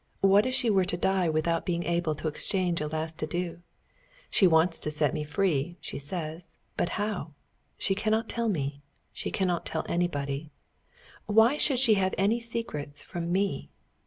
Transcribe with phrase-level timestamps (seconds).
[0.21, 3.61] What if she were to die without being able to exchange a last adieu?
[4.31, 7.33] She wants to set me free, she says; but how?
[7.77, 8.81] She cannot tell me.
[9.13, 10.49] She cannot tell anybody.
[11.27, 13.69] Why should she have any secrets from me?